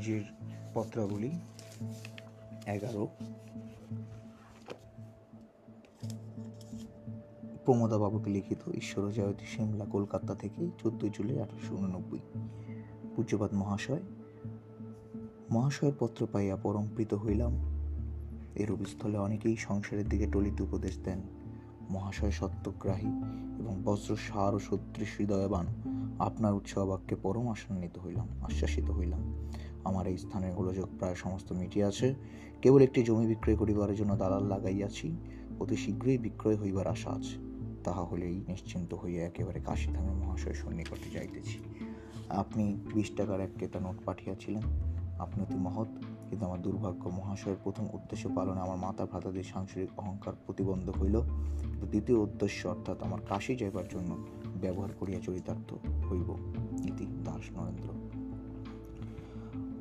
[0.00, 0.24] স্বামীজির
[0.74, 1.30] পত্রাবলী
[2.66, 3.08] এগারো।
[7.64, 12.18] প্রমোদা বাবুকে লিখিত ঈশ্বর জয়তী সিমলা, কলকাতা থেকে চোদ্দই জুলাই আঠারোশো উননব্বই।
[13.16, 14.02] পূজ্যপাত মহাশয়,
[15.50, 17.52] মহাশয়ের পত্র পাইয়া পরম প্রীত হইলাম।
[18.54, 21.20] এরূপ স্থলে অনেকেই সংসারের দিকে টলিত উপদেশ দেন।
[21.90, 23.10] মহাশয় সত্যগ্রাহী
[23.58, 25.66] এবং বজ্র সার ও সদৃশ হৃদয়বান।
[26.18, 29.50] আপনার উৎসাহ বাক্যে পরম আশান্বিত হইলাম, আশ্বাসিত হইলাম।
[29.84, 32.14] আমার এই স্থানের গোলযোগ প্রায় সমস্ত মিটিয়াছে
[32.62, 35.16] কেবল একটি জমি বিক্রয় করিবার জন্য দালাল লাগাইয়াছি।
[35.60, 37.50] অতি শীঘ্রই বিক্রয় হইবার আশা আছে।
[37.84, 41.58] তাহা হলেই নিশ্চিন্ত হইয়া একেবারে কাশীধামে মহাশয় সন্নিকটে যাইতেছি।
[42.28, 44.62] আপনি বিশ টাকার এক কেতা নোট পাঠিয়েছিলেন।
[45.18, 45.88] আপনি অতি মহৎ,
[46.30, 51.20] কিন্তু আমার দুর্ভাগ্য মহাশয়ের প্রথম উদ্দেশ্য পালনে আমার মাতা ভ্রাতাদের সাংসারিক অহংকার প্রতিবন্ধ হইল।
[51.90, 54.16] দ্বিতীয় উদ্দেশ্য অর্থাৎ আমার কাশি যাইবার জন্য
[54.60, 55.72] ব্যবহার করিয়া চরিতার্থ
[56.10, 56.36] হইব।
[56.84, 57.99] ইতি দাস নরেন্দ্র।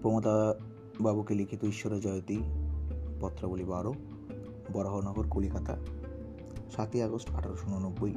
[0.02, 0.54] প্রমোদা
[1.02, 2.38] বাবুকে লিখিত ঈশ্বর জয়তী
[3.22, 3.94] পত্রাবলী বারো,
[4.74, 5.78] বরাহনগর, কলিকাতা,
[6.76, 8.14] সাতই আগস্ট আঠারোশো উননব্বই।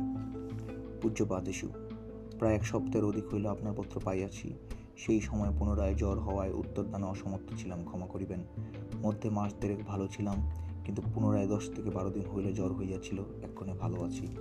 [1.02, 1.68] পূজ্যপাদ ইস্যু
[2.38, 4.54] প্রায় এক সপ্তাহের অধিক হইল আপনার পত্র পাইয়াছি।
[4.96, 8.40] সেই সময় পুনরায় জ্বর হওয়ায় উত্তর উত্তরদানে অসমর্থ ছিলাম, ক্ষমা করিবেন।
[9.02, 10.50] মধ্যে মাস দেড়েক ভালো ছিলাম,
[10.84, 14.36] কিন্তু পুনরায় দশ থেকে বারো দিন হইলে জ্বর হইয়াছিল, এক্ষণে ভালো আছি।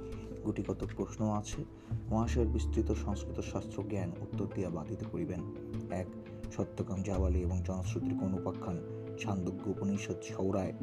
[0.45, 1.66] গুটিগত প্রশ্ন আছে,
[2.09, 5.39] মহাশয়ের বিস্তৃত সংস্কৃত শাস্ত্র জ্ঞান উত্তর দিয়া বাধিত করিবেন।
[5.92, 6.08] এক
[6.52, 8.77] সত্যকাম জাবালি এবং জনশ্রুতির কোন উপাখ্যান
[9.19, 10.73] ছান্দজ্ঞ উপনিষদ সৌরায়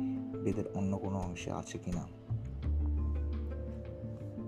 [0.45, 2.19] বেদের অন্য কোনো অংশে আছে কিনা?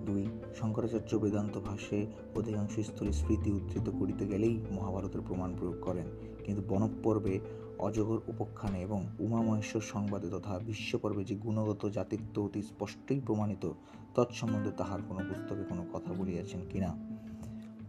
[0.07, 0.27] দুই,
[0.61, 6.05] শঙ্করাচার্য বেদান্ত ভাষ্যে অধিকাংশ স্থলে স্মৃতি উদ্ধৃত করিতে গেলেই মহাভারতের প্রমাণ প্রয়োগ করেন।
[6.45, 7.41] কিন্তু বনপর্বে
[7.79, 13.73] অজগর উপাখ্যানে এবং উমা মহেশ্বর সংবাদে তথা বিশ্বপর্বে যে গুণগত জাতিত্ব অতি স্পষ্টই প্রমাণিত,
[14.15, 17.10] তৎসম্বন্ধে তাহার কোনো পুস্তকে কোনো কথা বলিয়াছেন কিনা?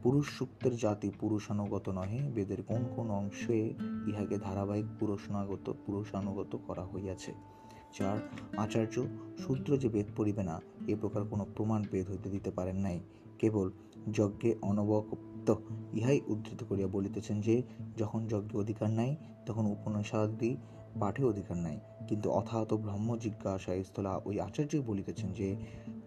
[0.03, 3.73] পুরুষ সূক্তের জাতি পুরুষানুগত নহে, বেদের কোন কোন অংশে
[4.07, 7.33] ইহাকে ধারাবাহিক পুরুষানুগত পুরুষানুগত করা হইয়াছে।
[7.93, 8.17] চার,
[8.57, 9.01] আচার্য,
[9.37, 12.99] শূদ্র যে বেদ পড়িবে না, এ প্রকার কোনো প্রমাণ বেদ হইতে দিতে পারেন নাই।
[13.39, 13.71] কেবল
[14.13, 15.55] যজ্ঞে অনবক্ত
[15.93, 17.63] ইহাই উদ্ধৃত করিয়া বলিতেছেন যে,
[17.97, 19.15] যখন যজ্ঞে অধিকার নাই,
[19.45, 20.57] তখন উপনিষাদি
[20.99, 25.55] পাঠে অধিকার নাই। কিন্তু অথাহত ব্রহ্ম জিজ্ঞাসা স্থলা ওই আচার্যই বলিতেছেন যে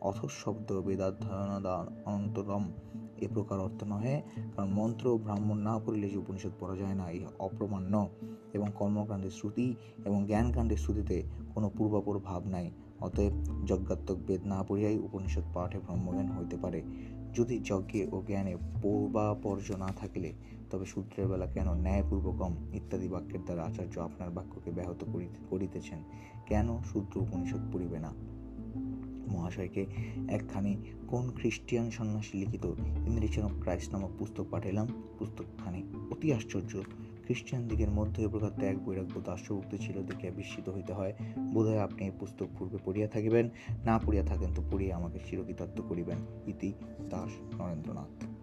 [0.00, 2.72] অথ শব্দ বেদাধ্যয়নদা অনন্তরম
[3.24, 4.14] এ প্রকার অর্থ নহে,
[4.56, 7.94] কারণ মন্ত্র ব্রাহ্মণ না পড়িলে যে উপনিষদ পড়া যায় না, ইহা অপ্রমাণ্য
[8.52, 9.68] এবং কর্মকাণ্ডের শ্রুতি
[10.04, 11.16] এবং জ্ঞানকাণ্ডের শ্রুতিতে
[11.54, 12.66] কোনো পূর্বাপর ভাব নাই,
[13.00, 13.34] অতএব
[13.66, 16.80] যজ্ঞাত্মক বেদ না পড়িয়াই উপনিষদ পাঠে ব্রহ্মজ্ঞান হইতে পারে।
[17.34, 20.30] যদি যজ্ঞে ও জ্ঞানে পূর্বাপর্য না থাকিলে,
[20.70, 25.00] তবে সূত্রের বেলা কেন ন্যায়পূর্বকম ইত্যাদি বাক্যের দ্বারা আচার্য আপনার বাক্যকে ব্যাহত
[25.50, 25.98] করিতেছেন?
[26.46, 28.12] কেন সূত্র উপনিষদ পড়িবে না?
[29.58, 29.86] মহাশয়কে
[30.28, 30.76] একখানি
[31.08, 34.88] কোন খ্রিস্টিয়ান সন্ন্যাসী লিখিত অফ ক্রাইস্ট নামক পুস্তক পাঠাইলাম?
[35.18, 36.82] পুস্তকখানি। অতি আশ্চর্য।
[37.24, 41.12] খ্রিস্টান দিকের মধ্যে এ প্রকার ত্যাগ, বৈরাগ্য, দাস্যভুক্ত ছিল দেখে বিস্মিত হইতে হয়।
[41.52, 43.50] বোধহয় আপনি এই পুস্তক পূর্বে পড়িয়া থাকিবেন,
[43.84, 46.72] না পড়িয়া থাকেন তো পড়িয়া আমাকে চিরকৃতার্থ করিবেন। ইতি
[47.10, 48.33] দাস নরেন্দ্রনাথ।